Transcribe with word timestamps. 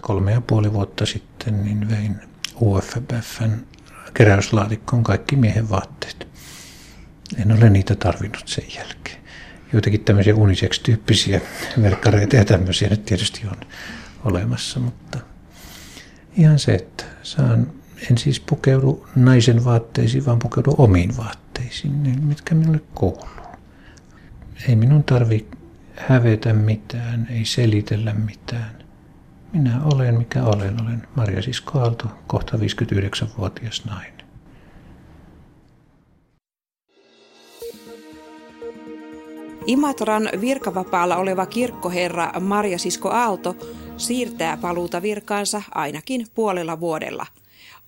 kolme 0.00 0.32
ja 0.32 0.40
puoli 0.40 0.72
vuotta 0.72 1.06
sitten 1.06 1.64
niin 1.64 1.88
vein 1.90 2.16
UFFn 2.60 3.50
keräyslaatikkoon 4.14 5.04
kaikki 5.04 5.36
miehen 5.36 5.70
vaatteet. 5.70 6.28
En 7.36 7.52
ole 7.52 7.70
niitä 7.70 7.94
tarvinnut 7.94 8.48
sen 8.48 8.64
jälkeen. 8.76 9.18
Joitakin 9.72 10.04
tämmöisiä 10.04 10.34
unisex-tyyppisiä 10.34 11.40
verkkareita 11.82 12.36
ja 12.36 12.44
tämmöisiä 12.44 12.88
nyt 12.88 13.04
tietysti 13.04 13.46
on 13.46 13.56
olemassa, 14.24 14.80
mutta 14.80 15.18
ihan 16.36 16.58
se, 16.58 16.74
että 16.74 17.04
saan, 17.22 17.72
en 18.10 18.18
siis 18.18 18.40
pukeudu 18.40 19.06
naisen 19.16 19.64
vaatteisiin, 19.64 20.26
vaan 20.26 20.38
pukeudu 20.38 20.74
omiin 20.78 21.16
vaatteisiin, 21.16 21.92
mitkä 22.22 22.54
minulle 22.54 22.80
kuuluu. 22.94 23.28
Ei 24.68 24.76
minun 24.76 25.04
tarvi 25.04 25.46
hävetä 25.96 26.52
mitään, 26.52 27.26
ei 27.30 27.44
selitellä 27.44 28.12
mitään. 28.12 28.77
Minä 29.52 29.80
olen 29.84 30.18
mikä 30.18 30.44
olen. 30.44 30.82
Olen 30.82 31.08
Maria 31.16 31.42
Sisko 31.42 31.78
Aalto, 31.78 32.08
kohta 32.26 32.56
59-vuotias 32.56 33.84
nainen. 33.84 34.18
Imatran 39.66 40.28
virkavapaalla 40.40 41.16
oleva 41.16 41.46
kirkkoherra 41.46 42.32
Marja 42.40 42.78
Sisko 42.78 43.10
Aalto 43.10 43.56
siirtää 43.96 44.56
paluuta 44.56 45.02
virkaansa 45.02 45.62
ainakin 45.74 46.26
puolella 46.34 46.80
vuodella. 46.80 47.26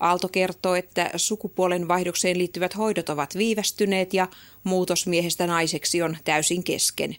Aalto 0.00 0.28
kertoo, 0.28 0.74
että 0.74 1.10
sukupuolen 1.16 1.88
vaihdokseen 1.88 2.38
liittyvät 2.38 2.76
hoidot 2.76 3.08
ovat 3.08 3.34
viivästyneet 3.36 4.14
ja 4.14 4.28
muutos 4.64 5.06
miehestä 5.06 5.46
naiseksi 5.46 6.02
on 6.02 6.16
täysin 6.24 6.64
kesken. 6.64 7.16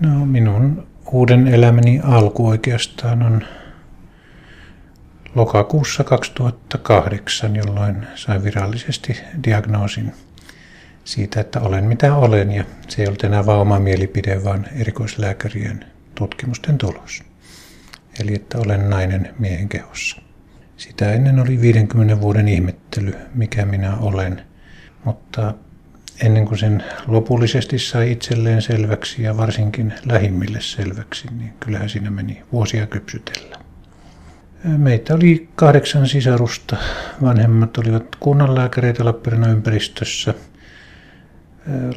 No 0.00 0.26
minun 0.26 0.86
uuden 1.12 1.48
elämäni 1.48 2.00
alku 2.04 2.48
oikeastaan 2.48 3.22
on 3.22 3.44
lokakuussa 5.34 6.04
2008, 6.04 7.56
jolloin 7.56 8.06
sain 8.14 8.44
virallisesti 8.44 9.20
diagnoosin 9.44 10.12
siitä, 11.04 11.40
että 11.40 11.60
olen 11.60 11.84
mitä 11.84 12.14
olen 12.14 12.52
ja 12.52 12.64
se 12.88 13.02
ei 13.02 13.08
ollut 13.08 13.24
enää 13.24 13.46
vain 13.46 13.60
oma 13.60 13.78
mielipide, 13.78 14.44
vaan 14.44 14.66
erikoislääkärien 14.76 15.84
tutkimusten 16.14 16.78
tulos. 16.78 17.22
Eli 18.20 18.34
että 18.34 18.58
olen 18.58 18.90
nainen 18.90 19.34
miehen 19.38 19.68
kehossa. 19.68 20.22
Sitä 20.76 21.12
ennen 21.12 21.40
oli 21.40 21.60
50 21.60 22.20
vuoden 22.20 22.48
ihmettely, 22.48 23.14
mikä 23.34 23.64
minä 23.64 23.96
olen, 23.96 24.42
mutta 25.04 25.54
ennen 26.22 26.44
kuin 26.46 26.58
sen 26.58 26.84
lopullisesti 27.06 27.78
sai 27.78 28.12
itselleen 28.12 28.62
selväksi 28.62 29.22
ja 29.22 29.36
varsinkin 29.36 29.94
lähimmille 30.04 30.60
selväksi, 30.60 31.28
niin 31.38 31.52
kyllähän 31.60 31.88
siinä 31.88 32.10
meni 32.10 32.42
vuosia 32.52 32.86
kypsytellä. 32.86 33.56
Meitä 34.64 35.14
oli 35.14 35.48
kahdeksan 35.54 36.08
sisarusta. 36.08 36.76
Vanhemmat 37.22 37.78
olivat 37.78 38.16
kunnanlääkäreitä 38.20 39.04
Lappeenrannan 39.04 39.50
ympäristössä. 39.50 40.34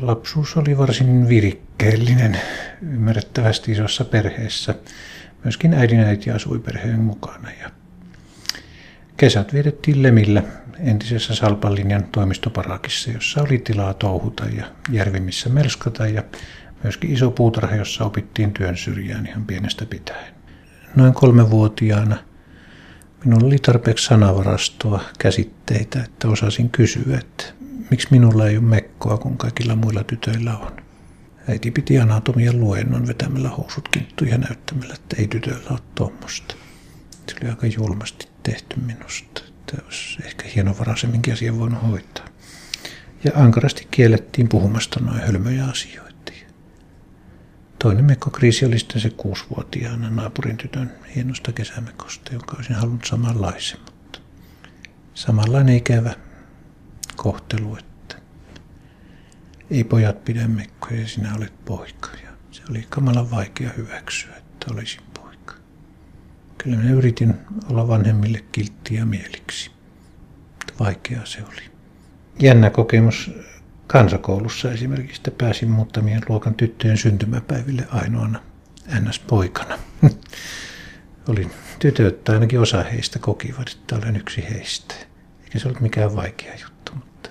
Lapsuus 0.01 0.57
oli 0.57 0.77
varsin 0.77 1.29
virikkeellinen, 1.29 2.37
ymmärrettävästi 2.81 3.71
isossa 3.71 4.05
perheessä. 4.05 4.75
Myöskin 5.43 5.73
äidin 5.73 5.99
äiti 5.99 6.31
asui 6.31 6.59
perheen 6.59 6.99
mukana. 6.99 7.49
Ja 7.61 7.69
kesät 9.17 9.53
vietettiin 9.53 10.03
Lemillä 10.03 10.43
entisessä 10.79 11.35
Salpalinjan 11.35 12.03
toimistoparakissa, 12.11 13.11
jossa 13.11 13.41
oli 13.41 13.57
tilaa 13.57 13.93
touhuta 13.93 14.45
ja 14.45 14.65
järvi 14.91 15.19
missä 15.19 15.49
melskata 15.49 16.07
ja 16.07 16.23
myöskin 16.83 17.13
iso 17.13 17.31
puutarha, 17.31 17.75
jossa 17.75 18.05
opittiin 18.05 18.53
työn 18.53 18.77
syrjään 18.77 19.27
ihan 19.27 19.45
pienestä 19.45 19.85
pitäen. 19.85 20.33
Noin 20.95 21.13
kolmevuotiaana 21.13 22.17
minulla 23.25 23.47
oli 23.47 23.57
tarpeeksi 23.57 24.05
sanavarastoa, 24.05 25.03
käsitteitä, 25.19 26.03
että 26.03 26.27
osasin 26.27 26.69
kysyä, 26.69 27.17
että 27.17 27.43
miksi 27.91 28.07
minulla 28.11 28.47
ei 28.47 28.57
ole 28.57 28.65
mekkoa, 28.65 29.17
kun 29.17 29.37
kaikilla 29.37 29.75
muilla 29.75 30.03
tytöillä 30.03 30.57
on. 30.57 30.71
Äiti 31.49 31.71
piti 31.71 31.99
anatomian 31.99 32.59
luennon 32.59 33.07
vetämällä 33.07 33.49
housut 33.49 33.89
kinttuja 33.89 34.31
ja 34.31 34.37
näyttämällä, 34.37 34.93
että 34.93 35.15
ei 35.19 35.27
tytöillä 35.27 35.69
ole 35.69 35.79
tuommoista. 35.95 36.55
Se 37.29 37.35
oli 37.41 37.49
aika 37.49 37.67
julmasti 37.67 38.27
tehty 38.43 38.79
minusta 38.79 39.46
että 39.73 39.85
olisi 39.85 40.17
ehkä 40.25 40.47
hienovaraisemminkin 40.55 41.33
asian 41.33 41.59
voinut 41.59 41.83
hoitaa. 41.83 42.25
Ja 43.23 43.31
ankarasti 43.35 43.87
kiellettiin 43.91 44.49
puhumasta 44.49 44.99
noin 44.99 45.21
hölmöjä 45.21 45.65
asioita. 45.65 46.07
Toinen 47.79 48.05
mekkokriisi 48.05 48.65
oli 48.65 48.79
sitten 48.79 49.01
se 49.01 49.09
kuusivuotiaana 49.09 50.09
naapurin 50.09 50.57
tytön 50.57 50.91
hienosta 51.15 51.51
kesämekosta, 51.51 52.33
jonka 52.33 52.55
olisin 52.55 52.75
halunnut 52.75 53.05
samanlaisen, 53.05 53.79
mutta 53.85 54.19
samanlainen 55.13 55.75
ikävä 55.75 56.13
kohtelu, 57.15 57.77
että 57.77 58.15
ei 59.71 59.83
pojat 59.83 60.25
pidä 60.25 60.47
mekkoja 60.47 61.01
ja 61.01 61.07
sinä 61.07 61.35
olet 61.35 61.65
poika. 61.65 62.09
Ja 62.23 62.29
se 62.51 62.61
oli 62.69 62.85
kamalan 62.89 63.31
vaikea 63.31 63.69
hyväksyä, 63.77 64.35
että 64.37 64.73
olisin 64.73 65.01
Kyllä 66.57 66.77
minä 66.77 66.91
yritin 66.91 67.35
olla 67.71 67.87
vanhemmille 67.87 68.43
kilttiä 68.51 69.05
mieliksi. 69.05 69.71
Vaikeaa 70.79 71.25
se 71.25 71.39
oli. 71.43 71.61
Jännä 72.39 72.69
kokemus 72.69 73.31
kansakoulussa 73.87 74.71
esimerkiksi, 74.71 75.19
että 75.19 75.31
pääsin 75.31 75.69
muutamien 75.69 76.21
luokan 76.29 76.55
tyttöjen 76.55 76.97
syntymäpäiville 76.97 77.87
ainoana 77.91 78.39
NS-poikana. 78.99 79.79
Olin 81.29 81.51
tytöt, 81.79 82.23
tai 82.23 82.35
ainakin 82.35 82.59
osa 82.59 82.83
heistä 82.83 83.19
kokivat, 83.19 83.69
että 83.69 83.95
olen 83.95 84.15
yksi 84.15 84.45
heistä. 84.49 84.95
Eikä 85.43 85.59
se 85.59 85.67
ollut 85.67 85.81
mikään 85.81 86.15
vaikea 86.15 86.53
juttu, 86.53 86.91
mutta 86.95 87.29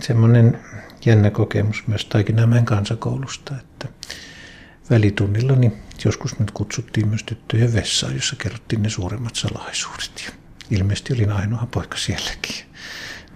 semmoinen 0.00 0.58
jännä 1.04 1.30
kokemus 1.30 1.86
myös 1.86 2.04
Taikinämäen 2.04 2.64
kansakoulusta, 2.64 3.54
että 3.60 3.88
välitunnilla 4.90 5.52
niin 5.56 5.87
joskus 6.04 6.38
nyt 6.38 6.50
kutsuttiin 6.50 7.08
myös 7.08 7.22
tyttöjen 7.22 7.74
vessaan, 7.74 8.14
jossa 8.14 8.36
kerrottiin 8.36 8.82
ne 8.82 8.88
suuremmat 8.88 9.36
salaisuudet. 9.36 10.24
Ja 10.26 10.32
ilmeisesti 10.70 11.12
olin 11.12 11.32
ainoa 11.32 11.68
poika 11.70 11.96
sielläkin. 11.96 12.56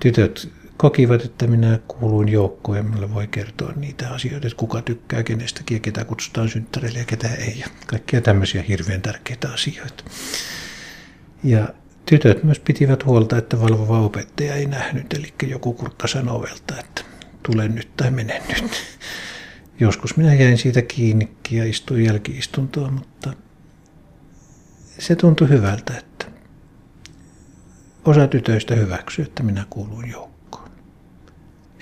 Tytöt 0.01 0.53
kokivat, 0.77 1.25
että 1.25 1.47
minä 1.47 1.79
kuuluin 1.89 2.29
joukkoon 2.29 2.79
ja 2.79 2.85
minulle 2.85 3.15
voi 3.15 3.27
kertoa 3.27 3.73
niitä 3.77 4.11
asioita, 4.11 4.47
että 4.47 4.57
kuka 4.57 4.83
tykkää 4.83 5.23
kenestäkin 5.23 5.75
ja 5.75 5.81
ketä 5.81 6.05
kutsutaan 6.05 6.49
synttäreille 6.49 6.99
ja 6.99 7.05
ketä 7.05 7.35
ei. 7.35 7.59
Ja 7.59 7.67
kaikkia 7.87 8.21
tämmöisiä 8.21 8.63
hirveän 8.63 9.03
tärkeitä 9.03 9.53
asioita. 9.53 10.05
Ja 11.45 11.69
tytöt 12.07 12.45
myös 12.45 12.59
pitivät 12.59 13.05
huolta, 13.05 13.37
että 13.37 13.61
valvova 13.61 14.01
opettaja 14.01 14.55
ei 14.55 14.67
nähnyt, 14.67 15.13
eli 15.13 15.35
joku 15.43 15.73
kurtta 15.73 16.09
sanovelta, 16.09 16.81
että 16.81 17.03
tule 17.43 17.69
nyt 17.69 17.97
tai 17.97 18.11
mene 18.11 18.43
nyt. 18.49 18.73
Joskus 19.81 20.17
minä 20.17 20.35
jäin 20.35 20.59
siitä 20.59 20.83
kiinni 20.83 21.37
ja 21.51 21.65
istuin 21.65 22.05
jälkiistuntoa, 22.05 22.91
mutta 22.91 23.33
se 24.99 25.17
tuntui 25.17 25.49
hyvältä, 25.49 25.99
että 25.99 26.27
osa 28.05 28.27
tytöistä 28.27 28.75
hyväksyi, 28.75 29.25
että 29.25 29.43
minä 29.43 29.67
kuuluin 29.71 30.11
joukkoon. 30.11 30.71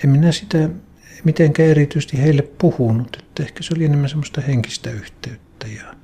En 0.03 0.09
minä 0.09 0.31
sitä 0.31 0.69
mitenkään 1.23 1.69
erityisesti 1.69 2.21
heille 2.21 2.41
puhunut, 2.41 3.17
että 3.19 3.43
ehkä 3.43 3.63
se 3.63 3.73
oli 3.75 3.85
enemmän 3.85 4.09
semmoista 4.09 4.41
henkistä 4.41 4.91
yhteyttä 4.91 5.67
ja 5.67 5.95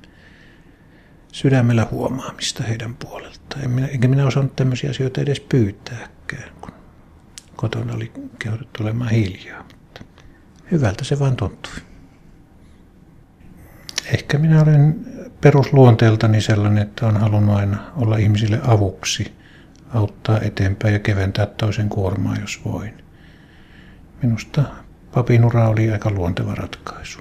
sydämellä 1.32 1.86
huomaamista 1.90 2.62
heidän 2.62 2.94
puoleltaan. 2.94 3.64
En 3.64 3.70
minä, 3.70 3.86
enkä 3.86 4.08
minä 4.08 4.26
osannut 4.26 4.56
tämmöisiä 4.56 4.90
asioita 4.90 5.20
edes 5.20 5.40
pyytääkään, 5.40 6.50
kun 6.60 6.72
kotona 7.56 7.94
oli 7.94 8.12
kehotettu 8.38 8.82
olemaan 8.82 9.10
hiljaa. 9.10 9.68
Hyvältä 10.70 11.04
se 11.04 11.18
vaan 11.18 11.36
tuntui. 11.36 11.72
Ehkä 14.14 14.38
minä 14.38 14.62
olen 14.62 15.06
perusluonteeltani 15.40 16.40
sellainen, 16.40 16.82
että 16.82 17.06
on 17.06 17.16
halunnut 17.16 17.56
aina 17.56 17.92
olla 17.96 18.16
ihmisille 18.16 18.60
avuksi, 18.66 19.32
auttaa 19.94 20.40
eteenpäin 20.40 20.94
ja 20.94 21.00
keventää 21.00 21.46
toisen 21.46 21.88
kuormaa, 21.88 22.36
jos 22.40 22.60
voin. 22.64 23.04
Minusta 24.22 24.62
papinura 25.14 25.68
oli 25.68 25.90
aika 25.90 26.10
luonteva 26.10 26.54
ratkaisu. 26.54 27.18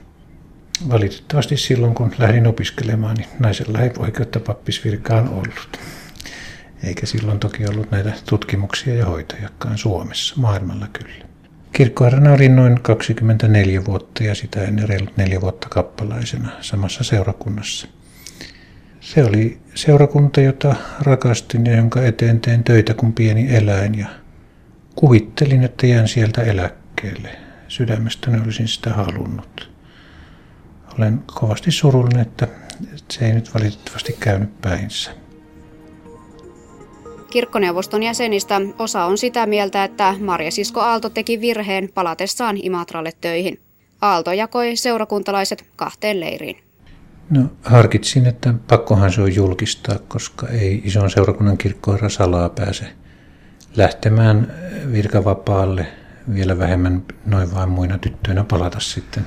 Valitettavasti 0.90 1.58
silloin, 1.58 1.96
kun 1.96 2.14
lähdin 2.18 2.48
opiskelemaan, 2.48 3.16
niin 3.16 3.30
naisella 3.40 3.80
ei 3.80 3.92
oikeutta 3.98 4.40
pappisvirkaan 4.40 5.30
ollut. 5.30 5.80
Eikä 6.84 7.06
silloin 7.06 7.40
toki 7.40 7.66
ollut 7.66 7.92
näitä 7.92 8.14
tutkimuksia 8.30 8.96
ja 8.96 9.06
hoitajakaan 9.06 9.78
Suomessa, 9.78 10.36
maailmalla 10.38 10.88
kyllä. 10.94 11.26
Kirkkoherrana 11.78 12.34
olin 12.34 12.56
noin 12.56 12.82
24 12.82 13.86
vuotta 13.86 14.24
ja 14.24 14.36
sitä 14.36 14.64
ennen 14.64 14.90
reilut 14.90 15.18
neljä 15.18 15.42
vuotta 15.42 15.70
kappalaisena 15.70 16.50
samassa 16.62 17.04
seurakunnassa. 17.04 17.88
Se 19.00 19.24
oli 19.24 19.60
seurakunta, 19.76 20.42
jota 20.42 20.76
rakastin 21.00 21.66
ja 21.66 21.76
jonka 21.76 22.04
eteen 22.04 22.40
teen 22.40 22.64
töitä 22.64 22.94
kuin 22.94 23.14
pieni 23.14 23.56
eläin 23.56 24.00
ja 24.00 24.08
kuvittelin, 24.96 25.64
että 25.64 25.88
jään 25.88 26.08
sieltä 26.08 26.42
eläkkeelle. 26.42 27.30
Sydämestäni 27.68 28.42
olisin 28.42 28.68
sitä 28.68 28.90
halunnut. 28.94 29.72
olen 30.98 31.24
kovasti 31.26 31.72
surullinen, 31.72 32.22
että 32.22 32.48
se 33.12 33.26
ei 33.26 33.34
nyt 33.34 33.54
valitettavasti 33.54 34.18
käynyt 34.20 34.62
päinsä. 34.62 35.12
Kirkkoneuvoston 37.30 38.04
jäsenistä 38.04 38.62
osa 38.80 39.06
on 39.06 39.18
sitä 39.18 39.46
mieltä, 39.46 39.84
että 39.84 40.16
Marja 40.20 40.52
Sisko 40.52 40.82
Aalto 40.82 41.10
teki 41.10 41.42
virheen 41.42 41.90
palatessaan 41.94 42.58
Imatralle 42.58 43.12
töihin. 43.22 43.60
Aalto 44.02 44.32
jakoi 44.32 44.76
seurakuntalaiset 44.76 45.66
kahteen 45.76 46.20
leiriin. 46.20 46.58
No 47.30 47.42
harkitsin, 47.64 48.26
että 48.26 48.54
pakkohan 48.68 49.12
se 49.12 49.22
on 49.22 49.36
julkistaa, 49.36 50.00
koska 50.08 50.48
ei 50.48 50.82
ison 50.86 51.10
seurakunnan 51.10 51.58
kirkkoherra 51.58 52.10
salaa 52.10 52.50
pääse 52.50 52.86
lähtemään 53.78 54.54
virkavapaalle 54.92 55.88
vielä 56.34 56.60
vähemmän 56.60 57.04
noin 57.26 57.56
vain 57.56 57.70
muina 57.70 57.98
tyttöinä 57.98 58.44
palata 58.44 58.80
sitten 58.80 59.26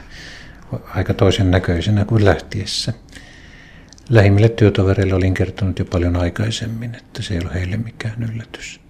aika 0.94 1.14
toisen 1.14 1.50
näköisenä 1.50 2.04
kuin 2.04 2.24
lähtiessä. 2.24 2.92
Lähimmille 4.10 4.48
työtovereille 4.48 5.14
olin 5.14 5.34
kertonut 5.34 5.78
jo 5.78 5.84
paljon 5.84 6.16
aikaisemmin, 6.16 6.94
että 6.94 7.22
se 7.22 7.34
ei 7.34 7.40
ole 7.44 7.54
heille 7.54 7.76
mikään 7.76 8.22
yllätys. 8.22 8.80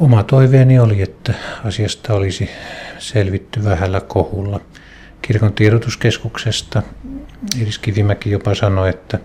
Oma 0.00 0.22
toiveeni 0.22 0.78
oli, 0.78 1.02
että 1.02 1.34
asiasta 1.64 2.14
olisi 2.14 2.50
selvitty 2.98 3.64
vähällä 3.64 4.00
kohulla. 4.00 4.60
Kirkon 5.22 5.52
tiedotuskeskuksesta 5.52 6.82
Iris 7.60 7.78
Kivimäki 7.78 8.30
jopa 8.30 8.54
sanoi, 8.54 8.90
että 8.90 9.18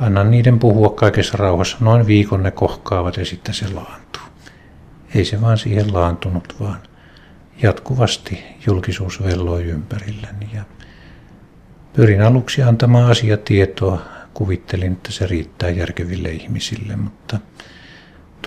annan 0.00 0.30
niiden 0.30 0.58
puhua 0.58 0.90
kaikessa 0.90 1.38
rauhassa. 1.38 1.76
Noin 1.80 2.06
viikon 2.06 2.42
ne 2.42 2.50
kohkaavat 2.50 3.16
ja 3.16 3.24
sitten 3.24 3.54
se 3.54 3.68
laantuu. 3.68 4.22
Ei 5.14 5.24
se 5.24 5.40
vaan 5.40 5.58
siihen 5.58 5.94
laantunut, 5.94 6.56
vaan 6.60 6.78
jatkuvasti 7.62 8.44
julkisuus 8.66 9.22
velloi 9.22 9.64
ympärilläni. 9.64 10.50
Ja 10.54 10.62
pyrin 11.92 12.22
aluksi 12.22 12.62
antamaan 12.62 13.10
asiatietoa. 13.10 14.02
Kuvittelin, 14.34 14.92
että 14.92 15.12
se 15.12 15.26
riittää 15.26 15.70
järkeville 15.70 16.30
ihmisille, 16.30 16.96
mutta 16.96 17.38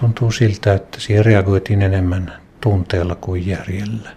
tuntuu 0.02 0.32
siltä, 0.32 0.74
että 0.74 1.00
siihen 1.00 1.26
reagoitiin 1.26 1.82
enemmän 1.82 2.34
tunteella 2.62 3.16
kuin 3.16 3.48
järjellä. 3.48 4.10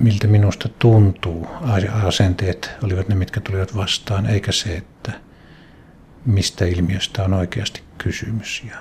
Miltä 0.00 0.26
minusta 0.26 0.68
tuntuu, 0.78 1.46
asenteet 2.04 2.70
olivat 2.82 3.08
ne, 3.08 3.14
mitkä 3.14 3.40
tulivat 3.40 3.76
vastaan, 3.76 4.26
eikä 4.26 4.52
se, 4.52 4.76
että 4.76 5.12
mistä 6.26 6.64
ilmiöstä 6.64 7.24
on 7.24 7.34
oikeasti 7.34 7.82
kysymys 7.98 8.62
ja 8.70 8.76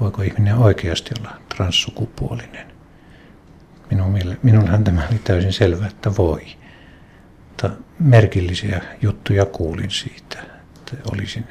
voiko 0.00 0.22
ihminen 0.22 0.54
oikeasti 0.54 1.10
olla 1.20 1.36
transsukupuolinen. 1.56 2.66
Minun, 3.90 4.18
minunhan 4.42 4.84
tämä 4.84 5.08
oli 5.10 5.18
täysin 5.18 5.52
selvä, 5.52 5.86
että 5.86 6.16
voi. 6.16 6.46
Mutta 7.62 7.82
merkillisiä 7.98 8.82
juttuja 9.02 9.46
kuulin 9.46 9.90
siitä, 9.90 10.38
että 10.76 10.96
olisin 11.12 11.44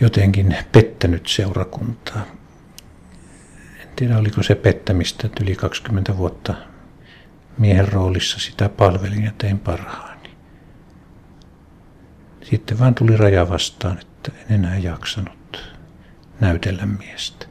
jotenkin 0.00 0.56
pettänyt 0.72 1.26
seurakuntaa. 1.26 2.26
En 3.80 3.88
tiedä, 3.96 4.18
oliko 4.18 4.42
se 4.42 4.54
pettämistä, 4.54 5.26
että 5.26 5.44
yli 5.44 5.56
20 5.56 6.16
vuotta 6.16 6.54
miehen 7.58 7.88
roolissa 7.88 8.38
sitä 8.38 8.68
palvelin 8.68 9.24
ja 9.24 9.32
tein 9.38 9.58
parhaani. 9.58 10.30
Sitten 12.42 12.78
vaan 12.78 12.94
tuli 12.94 13.16
raja 13.16 13.48
vastaan, 13.48 13.98
että 13.98 14.32
en 14.50 14.54
enää 14.54 14.78
jaksanut 14.78 15.74
näytellä 16.40 16.86
miestä. 16.86 17.46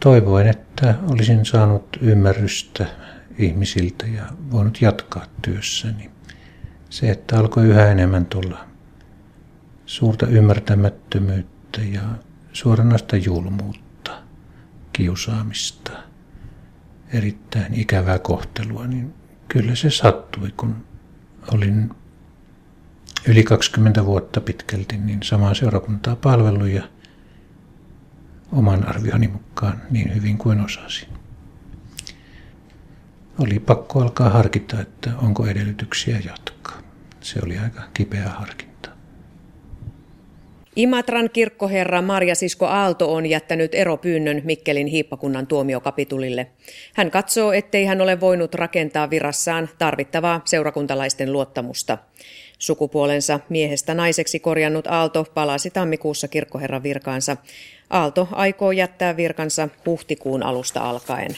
Toivoin, 0.00 0.46
että 0.46 0.94
olisin 1.10 1.44
saanut 1.44 1.96
ymmärrystä 2.00 2.86
ihmisiltä 3.38 4.06
ja 4.06 4.24
voinut 4.50 4.82
jatkaa 4.82 5.24
työssäni. 5.42 6.10
Se, 6.90 7.10
että 7.10 7.38
alkoi 7.38 7.66
yhä 7.66 7.90
enemmän 7.90 8.26
tulla 8.26 8.64
suurta 9.86 10.26
ymmärtämättömyyttä 10.26 11.80
ja 11.80 12.02
suoranaista 12.52 13.16
julmuutta, 13.16 14.22
kiusaamista, 14.92 15.92
erittäin 17.12 17.74
ikävää 17.74 18.18
kohtelua, 18.18 18.86
niin 18.86 19.14
kyllä 19.48 19.74
se 19.74 19.90
sattui, 19.90 20.52
kun 20.56 20.76
olin 21.52 21.90
yli 23.28 23.42
20 23.42 24.04
vuotta 24.04 24.40
pitkälti 24.40 24.96
niin 24.96 25.22
samaa 25.22 25.54
seurakuntaa 25.54 26.16
palvellut 26.16 26.68
ja 26.68 26.82
oman 28.52 28.88
arvioni 28.88 29.28
mukaan 29.28 29.82
niin 29.90 30.14
hyvin 30.14 30.38
kuin 30.38 30.60
osasin. 30.60 31.08
Oli 33.38 33.58
pakko 33.58 34.00
alkaa 34.00 34.30
harkita, 34.30 34.80
että 34.80 35.10
onko 35.22 35.46
edellytyksiä 35.46 36.18
jatkaa. 36.26 36.82
Se 37.20 37.40
oli 37.44 37.58
aika 37.58 37.82
kipeä 37.94 38.28
harkinta. 38.28 38.90
Imatran 40.76 41.30
kirkkoherra 41.32 42.02
Marja 42.02 42.34
Sisko 42.34 42.66
Aalto 42.66 43.14
on 43.14 43.26
jättänyt 43.26 43.74
eropyynnön 43.74 44.42
Mikkelin 44.44 44.86
hiippakunnan 44.86 45.46
tuomiokapitulille. 45.46 46.46
Hän 46.94 47.10
katsoo, 47.10 47.52
ettei 47.52 47.84
hän 47.84 48.00
ole 48.00 48.20
voinut 48.20 48.54
rakentaa 48.54 49.10
virassaan 49.10 49.68
tarvittavaa 49.78 50.40
seurakuntalaisten 50.44 51.32
luottamusta. 51.32 51.98
Sukupuolensa 52.58 53.40
miehestä 53.48 53.94
naiseksi 53.94 54.40
korjannut 54.40 54.86
Aalto 54.86 55.26
palasi 55.34 55.70
tammikuussa 55.70 56.28
kirkkoherran 56.28 56.82
virkaansa. 56.82 57.36
Aalto 57.90 58.28
aikoo 58.32 58.72
jättää 58.72 59.16
virkansa 59.16 59.68
huhtikuun 59.86 60.42
alusta 60.42 60.80
alkaen. 60.80 61.36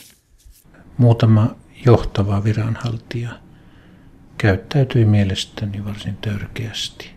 Muutama 0.98 1.54
johtava 1.86 2.44
viranhaltija 2.44 3.30
käyttäytyi 4.38 5.04
mielestäni 5.04 5.84
varsin 5.84 6.16
törkeästi. 6.16 7.10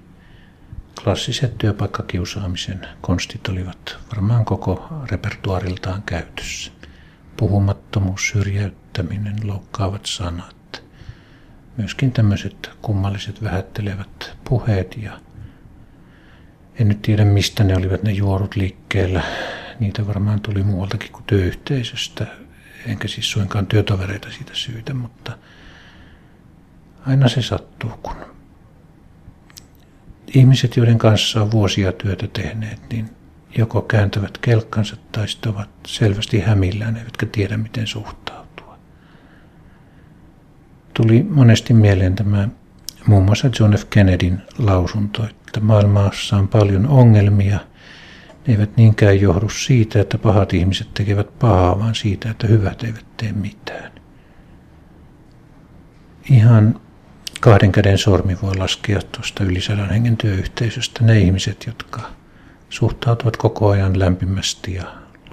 Klassiset 1.03 1.57
työpaikkakiusaamisen 1.57 2.87
konstit 3.01 3.47
olivat 3.47 3.97
varmaan 4.11 4.45
koko 4.45 4.89
repertuariltaan 5.11 6.01
käytössä. 6.01 6.71
Puhumattomuus, 7.37 8.27
syrjäyttäminen, 8.27 9.35
loukkaavat 9.43 10.05
sanat. 10.05 10.83
Myöskin 11.77 12.11
tämmöiset 12.11 12.69
kummalliset 12.81 13.43
vähättelevät 13.43 14.37
puheet 14.43 14.97
ja 14.97 15.19
en 16.79 16.87
nyt 16.87 17.01
tiedä, 17.01 17.25
mistä 17.25 17.63
ne 17.63 17.75
olivat 17.75 18.03
ne 18.03 18.11
juorut 18.11 18.55
liikkeellä. 18.55 19.23
Niitä 19.79 20.07
varmaan 20.07 20.41
tuli 20.41 20.63
muualtakin 20.63 21.11
kuin 21.11 21.23
työyhteisöstä. 21.27 22.27
Enkä 22.85 23.07
siis 23.07 23.31
suinkaan 23.31 23.67
työtovereita 23.67 24.31
siitä 24.31 24.51
syytä, 24.53 24.93
mutta 24.93 25.37
aina 27.07 27.27
se 27.27 27.41
sattuu, 27.41 27.91
kun 28.03 28.15
ihmiset, 30.35 30.77
joiden 30.77 30.97
kanssa 30.97 31.41
on 31.41 31.51
vuosia 31.51 31.91
työtä 31.91 32.27
tehneet, 32.27 32.79
niin 32.91 33.09
joko 33.57 33.81
kääntävät 33.81 34.37
kelkkansa 34.37 34.95
tai 35.11 35.27
sitten 35.27 35.51
ovat 35.51 35.69
selvästi 35.87 36.39
hämillään, 36.39 36.97
eivätkä 36.97 37.25
tiedä, 37.25 37.57
miten 37.57 37.87
suhtautua. 37.87 38.77
Tuli 40.93 41.23
monesti 41.23 41.73
mieleen 41.73 42.15
tämä 42.15 42.49
muun 43.07 43.25
muassa 43.25 43.49
John 43.59 43.73
F. 43.73 43.85
Kennedyn 43.89 44.41
lausunto, 44.57 45.25
että 45.25 45.59
maailmassa 45.59 46.37
on 46.37 46.47
paljon 46.47 46.87
ongelmia. 46.87 47.59
Ne 48.47 48.53
eivät 48.53 48.77
niinkään 48.77 49.21
johdu 49.21 49.49
siitä, 49.49 50.01
että 50.01 50.17
pahat 50.17 50.53
ihmiset 50.53 50.93
tekevät 50.93 51.39
pahaa, 51.39 51.79
vaan 51.79 51.95
siitä, 51.95 52.31
että 52.31 52.47
hyvät 52.47 52.83
eivät 52.83 53.05
tee 53.17 53.31
mitään. 53.31 53.91
Ihan 56.29 56.81
kahden 57.39 57.71
käden 57.71 57.97
sormi 57.97 58.37
voi 58.41 58.55
laskea 58.55 58.99
tuosta 59.11 59.43
yli 59.43 59.61
sadan 59.61 59.89
hengen 59.89 60.17
työyhteisöstä 60.17 61.03
ne 61.03 61.19
ihmiset, 61.19 61.63
jotka 61.67 62.01
suhtautuvat 62.69 63.37
koko 63.37 63.69
ajan 63.69 63.99
lämpimästi 63.99 64.73
ja 64.73 64.83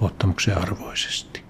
luottamuksen 0.01 0.57
arvoisesti. 0.57 1.43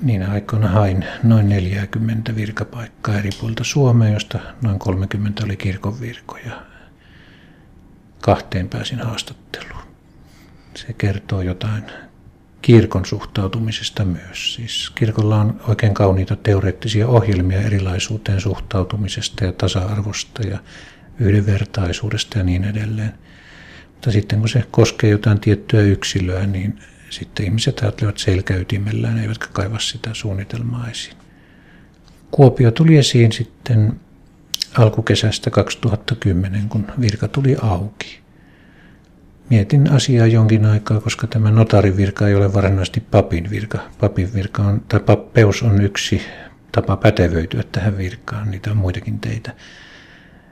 Niin 0.00 0.30
aikoina 0.30 0.68
hain 0.68 1.04
noin 1.22 1.48
40 1.48 2.36
virkapaikkaa 2.36 3.18
eri 3.18 3.30
puolilta 3.40 3.64
Suomea, 3.64 4.08
josta 4.08 4.38
noin 4.62 4.78
30 4.78 5.44
oli 5.44 5.56
kirkon 5.56 6.00
virkoja. 6.00 6.62
Kahteen 8.28 8.68
pääsin 8.68 8.98
haastatteluun. 8.98 9.82
Se 10.74 10.92
kertoo 10.92 11.42
jotain 11.42 11.84
kirkon 12.62 13.06
suhtautumisesta 13.06 14.04
myös. 14.04 14.54
Siis 14.54 14.90
kirkolla 14.94 15.40
on 15.40 15.60
oikein 15.68 15.94
kauniita 15.94 16.36
teoreettisia 16.36 17.08
ohjelmia 17.08 17.62
erilaisuuteen 17.62 18.40
suhtautumisesta 18.40 19.44
ja 19.44 19.52
tasa-arvosta 19.52 20.42
ja 20.42 20.58
yhdenvertaisuudesta 21.18 22.38
ja 22.38 22.44
niin 22.44 22.64
edelleen. 22.64 23.12
Mutta 23.92 24.10
sitten 24.10 24.38
kun 24.38 24.48
se 24.48 24.64
koskee 24.70 25.10
jotain 25.10 25.40
tiettyä 25.40 25.80
yksilöä, 25.80 26.46
niin 26.46 26.78
sitten 27.10 27.46
ihmiset 27.46 27.80
ajattelevat 27.82 28.18
selkäytimellään, 28.18 29.18
eivätkä 29.18 29.46
kaiva 29.52 29.78
sitä 29.78 30.10
suunnitelmaa 30.12 30.90
esiin. 30.90 31.16
Kuopio 32.30 32.70
tuli 32.70 32.96
esiin 32.96 33.32
sitten 33.32 34.00
alkukesästä 34.78 35.50
2010, 35.50 36.68
kun 36.68 36.86
virka 37.00 37.28
tuli 37.28 37.56
auki. 37.62 38.20
Mietin 39.50 39.90
asiaa 39.90 40.26
jonkin 40.26 40.64
aikaa, 40.64 41.00
koska 41.00 41.26
tämä 41.26 41.50
notarin 41.50 41.96
virka 41.96 42.28
ei 42.28 42.34
ole 42.34 42.54
varsinaisesti 42.54 43.00
papin 43.00 43.50
virka. 43.50 43.78
Papin 44.00 44.34
virka 44.34 44.62
on, 44.62 44.82
tai 44.88 45.00
pappeus 45.00 45.62
on 45.62 45.80
yksi 45.84 46.22
tapa 46.72 46.96
pätevöityä 46.96 47.62
tähän 47.72 47.98
virkaan. 47.98 48.50
Niitä 48.50 48.70
on 48.70 48.76
muitakin 48.76 49.18
teitä. 49.18 49.54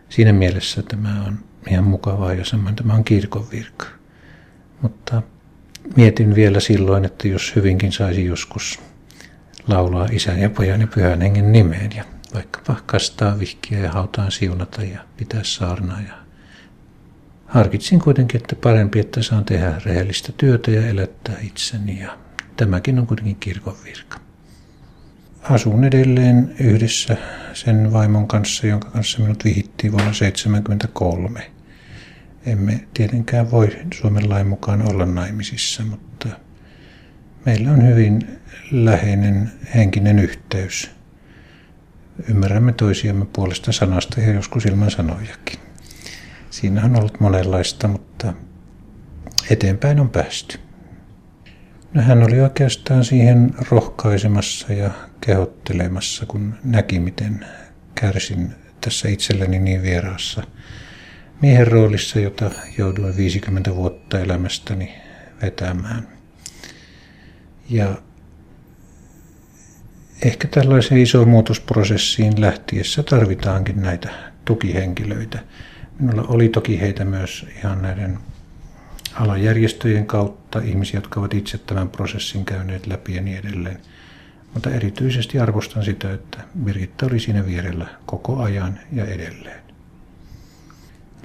Siinä 0.09 0.33
mielessä 0.33 0.83
tämä 0.83 1.25
on 1.27 1.39
ihan 1.71 1.85
mukavaa 1.85 2.35
ja 2.35 2.45
samoin 2.45 2.77
tämä 2.77 2.95
on 2.95 3.05
kirkon 3.05 3.47
virka. 3.53 3.87
Mutta 4.83 5.23
mietin 5.97 6.35
vielä 6.35 6.61
silloin, 6.61 7.05
että 7.05 7.29
jos 7.29 7.57
hyvinkin 7.57 7.93
saisi 7.93 8.25
joskus 8.25 8.81
laulaa 9.69 10.09
isän 10.13 10.41
ja 10.41 10.51
pojan 10.51 10.81
ja 10.81 10.87
pyhän 10.87 11.21
hengen 11.21 11.53
nimeen 11.53 11.91
ja 11.97 12.05
vaikkapa 12.37 12.77
kastaa 12.87 13.39
vihkiä 13.39 13.79
ja 13.79 13.93
hautaan 13.93 14.33
siunata 14.33 14.83
ja 14.83 15.01
pitää 15.17 15.41
saarnaa. 15.45 16.01
Ja 16.01 16.15
harkitsin 17.47 18.01
kuitenkin, 18.01 18.41
että 18.41 18.57
parempi, 18.57 18.99
että 18.99 19.23
saan 19.23 19.45
tehdä 19.45 19.81
rehellistä 19.85 20.33
työtä 20.37 20.71
ja 20.71 20.87
elättää 20.87 21.37
itseni 21.43 22.01
ja 22.01 22.19
tämäkin 22.57 22.99
on 22.99 23.07
kuitenkin 23.07 23.37
kirkon 23.37 23.77
virka. 23.85 24.21
Asun 25.43 25.85
edelleen 25.85 26.55
yhdessä 26.61 27.17
sen 27.53 27.93
vaimon 27.93 28.29
kanssa, 28.29 28.67
jonka 28.67 28.91
kanssa 28.91 29.19
minut 29.19 29.45
vihittiin 29.45 29.93
vuonna 29.93 30.13
1973. 30.13 31.51
Emme 32.47 32.81
tietenkään 32.95 33.51
voi 33.51 33.69
Suomen 33.95 34.29
lain 34.29 34.47
mukaan 34.47 34.89
olla 34.89 35.07
naimisissa, 35.07 35.83
mutta 35.83 36.29
meillä 37.45 37.71
on 37.71 37.87
hyvin 37.87 38.29
läheinen 38.71 39.53
henkinen 39.75 40.19
yhteys. 40.19 40.96
Ymmärrämme 42.29 42.73
toisiamme 42.73 43.27
puolesta 43.33 43.73
sanasta 43.73 44.21
ja 44.21 44.33
joskus 44.33 44.67
ilman 44.67 44.91
sanojakin. 44.91 45.59
Siinä 46.51 46.85
on 46.85 46.99
ollut 46.99 47.21
monenlaista, 47.21 47.89
mutta 47.89 48.33
eteenpäin 49.51 50.01
on 50.01 50.11
päästy. 50.11 50.59
No 51.95 52.03
hän 52.03 52.23
oli 52.23 52.41
oikeastaan 52.41 53.05
siihen 53.05 53.55
rohkaisemassa 53.71 54.73
ja 54.73 54.91
kehottelemassa, 55.21 56.27
kun 56.27 56.55
näki, 56.65 56.99
miten 56.99 57.47
kärsin 57.95 58.55
tässä 58.81 59.09
itselleni 59.09 59.59
niin 59.59 59.83
vieraassa 59.83 60.43
miehen 61.43 61.67
roolissa, 61.67 62.21
jota 62.21 62.51
jouduin 62.79 63.17
50 63.17 63.77
vuotta 63.77 64.21
elämästäni 64.21 64.95
vetämään. 65.43 66.09
Ja 67.71 68.03
ehkä 70.23 70.49
tällaiseen 70.49 71.01
isoon 71.01 71.29
muutosprosessiin 71.29 72.41
lähtiessä 72.41 73.03
tarvitaankin 73.03 73.83
näitä 73.83 74.09
tukihenkilöitä. 74.45 75.39
Minulla 76.01 76.25
oli 76.29 76.49
toki 76.49 76.81
heitä 76.81 77.05
myös 77.05 77.47
ihan 77.59 77.83
näiden 77.83 78.19
alajärjestöjen 79.15 80.07
kautta, 80.07 80.59
ihmisiä, 80.59 80.99
jotka 80.99 81.21
ovat 81.21 81.35
itse 81.35 81.59
tämän 81.59 81.89
prosessin 81.89 82.45
käyneet 82.45 82.87
läpi 82.87 83.15
ja 83.15 83.23
niin 83.23 83.39
edelleen. 83.39 83.81
Mutta 84.55 84.71
erityisesti 84.71 85.39
arvostan 85.39 85.85
sitä, 85.85 86.13
että 86.13 86.39
Birgitta 86.65 87.07
oli 87.07 87.21
siinä 87.21 87.47
vierellä 87.47 87.87
koko 88.07 88.43
ajan 88.43 88.79
ja 88.93 89.05
edelleen. 89.05 89.61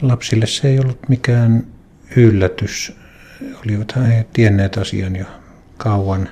Lapsille 0.02 0.48
se 0.48 0.68
ei 0.68 0.80
ollut 0.80 1.10
mikään 1.10 1.68
yllätys. 2.16 2.94
Olivathan 3.66 4.06
he 4.06 4.26
tienneet 4.34 4.78
asian 4.78 5.16
jo 5.16 5.26
kauan. 5.78 6.30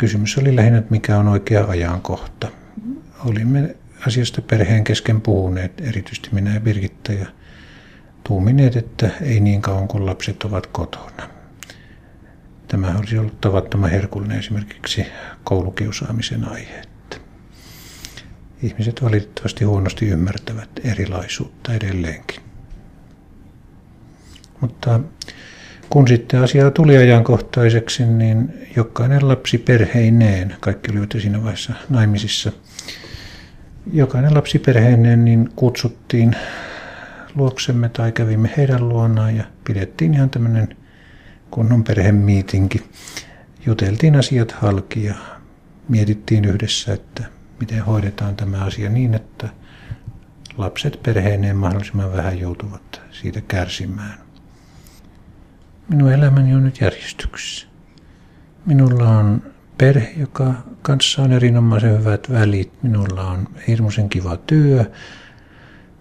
Kysymys 0.00 0.38
oli 0.38 0.56
lähinnä, 0.56 0.78
että 0.78 0.90
mikä 0.90 1.18
on 1.18 1.28
oikea 1.28 1.64
ajankohta. 1.64 2.48
Olimme 3.24 3.76
asiasta 4.06 4.42
perheen 4.42 4.84
kesken 4.84 5.20
puhuneet, 5.20 5.80
erityisesti 5.80 6.28
minä 6.32 6.54
ja 6.54 6.60
Birgitta, 6.60 7.12
ja 7.12 7.26
tuumineet, 8.24 8.76
että 8.76 9.10
ei 9.22 9.40
niin 9.40 9.62
kauan 9.62 9.88
kuin 9.88 10.06
lapset 10.06 10.42
ovat 10.42 10.66
kotona. 10.66 11.30
Tämä 12.68 12.94
olisi 12.98 13.18
ollut 13.18 13.40
tavattoman 13.40 13.90
herkullinen 13.90 14.38
esimerkiksi 14.38 15.06
koulukiusaamisen 15.44 16.48
aihe. 16.48 16.82
Ihmiset 18.62 19.02
valitettavasti 19.02 19.64
huonosti 19.64 20.06
ymmärtävät 20.06 20.70
erilaisuutta 20.84 21.74
edelleenkin. 21.74 22.40
Mutta 24.60 25.00
kun 25.90 26.08
sitten 26.08 26.40
asia 26.40 26.70
tuli 26.70 26.96
ajankohtaiseksi, 26.96 28.06
niin 28.06 28.52
jokainen 28.76 29.28
lapsi 29.28 29.58
perheineen, 29.58 30.56
kaikki 30.60 30.90
olivat 30.92 31.10
siinä 31.18 31.42
vaiheessa 31.42 31.72
naimisissa, 31.88 32.52
jokainen 33.92 34.34
lapsi 34.34 34.58
perheineen 34.58 35.24
niin 35.24 35.50
kutsuttiin 35.56 36.36
luoksemme 37.34 37.88
tai 37.88 38.12
kävimme 38.12 38.50
heidän 38.56 38.88
luonaan 38.88 39.36
ja 39.36 39.44
pidettiin 39.64 40.14
ihan 40.14 40.30
tämmöinen 40.30 40.76
kunnon 41.50 41.84
perhemiitinki. 41.84 42.82
Juteltiin 43.66 44.16
asiat 44.16 44.52
halki 44.52 45.04
ja 45.04 45.14
mietittiin 45.88 46.44
yhdessä, 46.44 46.92
että 46.92 47.24
miten 47.60 47.84
hoidetaan 47.84 48.36
tämä 48.36 48.64
asia 48.64 48.90
niin, 48.90 49.14
että 49.14 49.48
lapset 50.58 51.00
perheineen 51.02 51.56
mahdollisimman 51.56 52.12
vähän 52.12 52.38
joutuvat 52.38 53.00
siitä 53.10 53.40
kärsimään. 53.40 54.29
Minun 55.90 56.12
elämäni 56.12 56.54
on 56.54 56.64
nyt 56.64 56.80
järjestyksessä. 56.80 57.66
Minulla 58.66 59.08
on 59.08 59.42
perhe, 59.78 60.12
joka 60.16 60.54
kanssa 60.82 61.22
on 61.22 61.32
erinomaisen 61.32 61.98
hyvät 61.98 62.30
välit. 62.32 62.82
Minulla 62.82 63.22
on 63.30 63.48
hirmuisen 63.68 64.08
kiva 64.08 64.36
työ, 64.36 64.84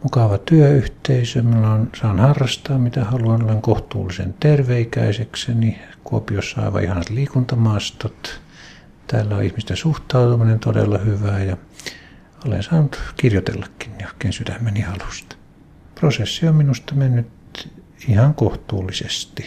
mukava 0.04 0.38
työyhteisö. 0.38 1.42
Minulla 1.42 1.72
on, 1.74 1.90
saan 2.02 2.20
harrastaa 2.20 2.78
mitä 2.78 3.04
haluan. 3.04 3.44
Olen 3.44 3.62
kohtuullisen 3.62 4.36
terveikäisekseni. 4.40 5.80
Kuopiossa 6.04 6.62
aivan 6.62 6.84
ihanat 6.84 7.10
liikuntamaastot. 7.10 8.42
Täällä 9.08 9.36
on 9.36 9.44
ihmisten 9.44 9.78
suhtautuminen 9.78 10.60
todella 10.60 10.98
hyvää 10.98 11.44
ja 11.44 11.58
olen 12.46 12.64
saanut 12.64 13.14
kirjoitellakin 13.18 13.92
johonkin 14.00 14.34
sydämeni 14.34 14.82
halusta. 14.82 15.36
Prosessi 15.96 16.48
on 16.48 16.56
minusta 16.56 16.96
mennyt 16.96 17.28
ihan 18.08 18.34
kohtuullisesti. 18.34 19.46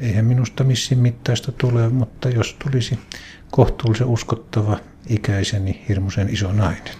Eihän 0.00 0.24
minusta 0.24 0.64
missin 0.64 0.98
mittaista 0.98 1.52
tule, 1.52 1.88
mutta 1.88 2.28
jos 2.28 2.56
tulisi 2.64 2.98
kohtuullisen 3.50 4.06
uskottava 4.06 4.78
ikäiseni 5.06 5.84
hirmuisen 5.88 6.28
iso 6.30 6.52
nainen. 6.52 6.94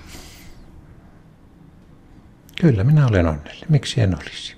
Kyllä 2.61 2.85
minä 2.85 3.07
olen 3.07 3.27
onnellinen. 3.27 3.69
Miksi 3.69 4.01
en 4.01 4.15
olisi? 4.15 4.58